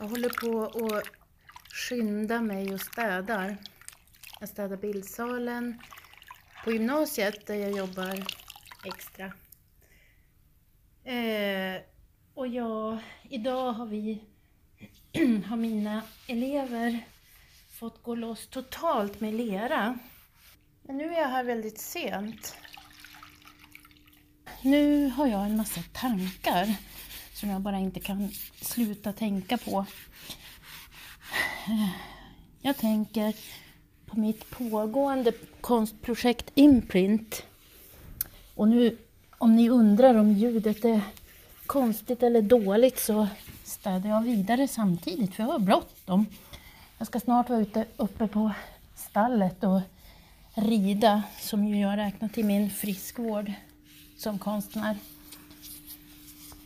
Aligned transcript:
Jag 0.00 0.08
håller 0.08 0.28
på 0.28 0.78
och 0.78 1.02
skynda 1.70 2.40
mig 2.40 2.74
och 2.74 2.80
städar. 2.80 3.56
Jag 4.40 4.48
städar 4.48 4.76
bildsalen 4.76 5.82
på 6.64 6.72
gymnasiet 6.72 7.46
där 7.46 7.54
jag 7.54 7.72
jobbar 7.72 8.24
extra. 8.84 9.32
Eh, 11.04 11.82
och 12.34 12.48
ja, 12.48 12.98
idag 13.30 13.72
har 13.72 13.86
vi, 13.86 14.24
har 15.46 15.56
mina 15.56 16.02
elever 16.28 17.06
fått 17.78 18.02
gå 18.02 18.14
loss 18.14 18.46
totalt 18.46 19.20
med 19.20 19.34
lera. 19.34 19.98
Men 20.82 20.98
nu 20.98 21.04
är 21.14 21.20
jag 21.20 21.28
här 21.28 21.44
väldigt 21.44 21.78
sent. 21.78 22.56
Nu 24.62 25.08
har 25.08 25.26
jag 25.26 25.44
en 25.44 25.56
massa 25.56 25.80
tankar 25.92 26.76
som 27.40 27.50
jag 27.50 27.60
bara 27.60 27.78
inte 27.78 28.00
kan 28.00 28.30
sluta 28.60 29.12
tänka 29.12 29.58
på. 29.58 29.86
Jag 32.60 32.76
tänker 32.76 33.34
på 34.06 34.20
mitt 34.20 34.50
pågående 34.50 35.32
konstprojekt 35.60 36.50
Imprint. 36.54 37.42
Och 38.54 38.68
nu, 38.68 38.96
om 39.38 39.56
ni 39.56 39.68
undrar 39.68 40.14
om 40.14 40.32
ljudet 40.32 40.84
är 40.84 41.00
konstigt 41.66 42.22
eller 42.22 42.42
dåligt 42.42 42.98
så 42.98 43.28
städar 43.64 44.10
jag 44.10 44.22
vidare 44.22 44.68
samtidigt 44.68 45.34
för 45.34 45.42
jag 45.42 45.50
har 45.50 45.58
bråttom. 45.58 46.26
Jag 46.98 47.06
ska 47.06 47.20
snart 47.20 47.48
vara 47.48 47.60
ute 47.60 47.84
uppe 47.96 48.26
på 48.26 48.50
stallet 48.94 49.64
och 49.64 49.80
rida 50.54 51.22
som 51.40 51.64
ju 51.64 51.80
jag 51.80 51.96
räknar 51.96 52.28
till 52.28 52.44
min 52.44 52.70
friskvård 52.70 53.52
som 54.18 54.38
konstnär. 54.38 54.96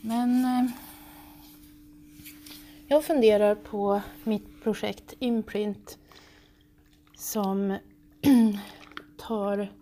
Men 0.00 0.44
eh, 0.44 0.70
jag 2.88 3.04
funderar 3.04 3.54
på 3.54 4.00
mitt 4.24 4.62
projekt 4.62 5.14
Imprint 5.18 5.98
som 7.16 7.78
tar 9.18 9.72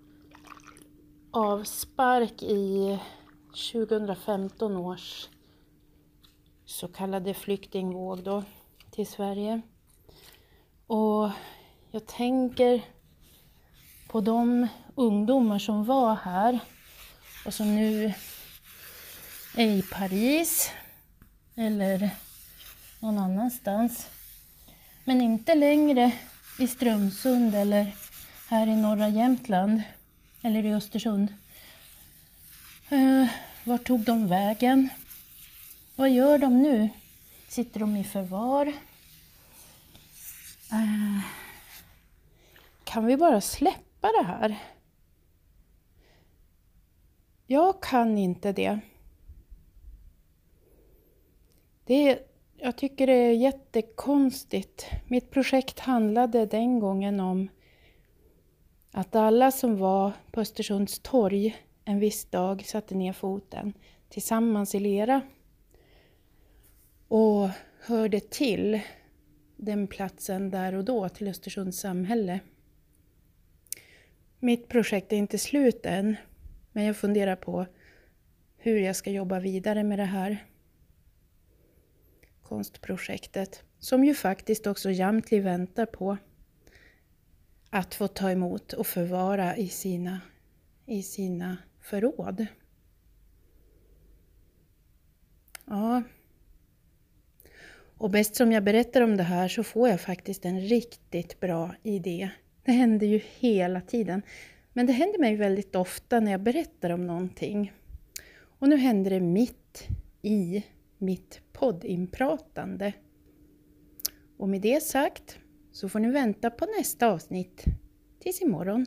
avspark 1.31 2.43
i 2.43 2.99
2015 3.73 4.77
års 4.77 5.29
så 6.65 6.89
kallade 6.89 7.35
flyktingvåg 7.35 8.23
då 8.23 8.45
till 8.91 9.07
Sverige. 9.07 9.61
Och 10.87 11.31
jag 11.91 12.07
tänker 12.07 12.83
på 14.09 14.21
de 14.21 14.69
ungdomar 14.95 15.59
som 15.59 15.85
var 15.85 16.15
här 16.15 16.59
och 17.47 17.55
som 17.55 17.75
nu 17.75 18.15
i 19.59 19.83
Paris 19.83 20.70
eller 21.55 22.11
någon 23.01 23.19
annanstans. 23.19 24.09
Men 25.05 25.20
inte 25.20 25.55
längre 25.55 26.12
i 26.59 26.67
Strömsund 26.67 27.55
eller 27.55 27.95
här 28.48 28.67
i 28.67 28.77
norra 28.77 29.09
Jämtland 29.09 29.83
eller 30.42 30.65
i 30.65 30.75
Östersund. 30.75 31.34
Uh, 32.92 33.27
vart 33.65 33.84
tog 33.84 34.00
de 34.00 34.28
vägen? 34.28 34.89
Vad 35.97 36.11
gör 36.11 36.39
de 36.39 36.62
nu? 36.62 36.89
Sitter 37.49 37.81
de 37.81 37.97
i 37.97 38.04
förvar? 38.04 38.66
Uh, 40.72 41.21
kan 42.84 43.06
vi 43.06 43.16
bara 43.16 43.41
släppa 43.41 44.09
det 44.09 44.27
här? 44.27 44.59
Jag 47.47 47.83
kan 47.83 48.19
inte 48.19 48.53
det 48.53 48.81
det 51.88 52.10
är, 52.10 52.19
jag 52.56 52.76
tycker 52.76 53.06
det 53.06 53.12
är 53.12 53.32
jättekonstigt. 53.32 54.87
Mitt 55.06 55.31
projekt 55.31 55.78
handlade 55.78 56.47
den 56.47 56.78
gången 56.78 57.21
om 57.21 57.49
att 58.93 59.16
alla 59.16 59.50
som 59.50 59.78
var 59.78 60.12
på 60.31 60.41
Östersunds 60.41 60.98
torg 60.98 61.56
en 61.84 61.98
viss 61.98 62.25
dag 62.25 62.65
satte 62.66 62.94
ner 62.94 63.12
foten 63.12 63.72
tillsammans 64.09 64.75
i 64.75 64.81
lera 64.81 65.21
och 67.09 67.48
hörde 67.81 68.21
till 68.21 68.81
den 69.56 69.87
platsen 69.87 70.50
där 70.50 70.75
och 70.75 70.84
då 70.84 71.09
till 71.09 71.28
Östersunds 71.28 71.81
samhälle. 71.81 72.41
Mitt 74.38 74.69
projekt 74.69 75.12
är 75.12 75.16
inte 75.16 75.38
slut 75.38 75.87
än, 75.87 76.16
men 76.72 76.84
jag 76.84 76.97
funderar 76.97 77.37
på 77.37 77.66
hur 78.56 78.78
jag 78.78 78.97
ska 78.97 79.10
jobba 79.10 79.41
vidare 79.41 79.82
med 79.82 79.98
det 79.98 80.04
här 80.04 80.44
konstprojektet 82.48 83.62
som 83.78 84.04
ju 84.04 84.14
faktiskt 84.14 84.66
också 84.66 84.91
Jamtli 84.91 85.41
väntar 85.41 85.86
på 85.86 86.16
att 87.70 87.94
få 87.94 88.09
ta 88.09 88.31
emot 88.31 88.72
och 88.72 88.86
förvara 88.86 89.56
i 89.56 89.69
sina, 89.69 90.20
i 90.86 91.03
sina 91.03 91.56
förråd. 91.81 92.47
Ja. 95.64 96.03
Och 97.98 98.10
bäst 98.10 98.36
som 98.36 98.53
jag 98.53 98.65
berättar 98.65 99.00
om 99.00 99.16
det 99.16 99.22
här 99.22 99.48
så 99.48 99.65
får 99.65 99.88
jag 99.88 100.00
faktiskt 100.00 100.44
en 100.44 100.60
riktigt 100.60 101.41
bra 101.41 101.75
idé. 101.82 102.30
Det 102.65 102.72
händer 102.72 103.06
ju 103.06 103.20
hela 103.38 103.80
tiden. 103.80 104.22
Men 104.72 104.86
det 104.86 104.92
händer 104.92 105.19
mig 105.19 105.36
väldigt 105.36 105.76
ofta 105.76 106.20
när 106.20 106.30
jag 106.30 106.41
berättar 106.41 106.91
om 106.91 107.06
någonting. 107.06 107.72
Och 108.59 108.69
nu 108.69 108.76
händer 108.76 109.10
det 109.10 109.20
mitt 109.20 109.88
i 110.22 110.65
mitt 110.98 111.41
poddinpratande. 111.53 112.92
Och 114.36 114.48
med 114.48 114.60
det 114.60 114.82
sagt 114.82 115.38
så 115.70 115.88
får 115.88 115.98
ni 115.98 116.10
vänta 116.10 116.50
på 116.50 116.66
nästa 116.78 117.09
avsnitt. 117.09 117.64
Tills 118.19 118.42
imorgon. 118.42 118.86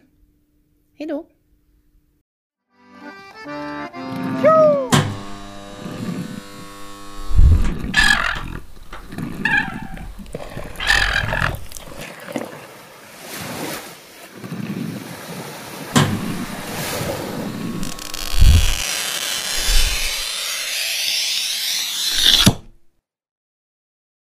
Hejdå! 0.94 1.26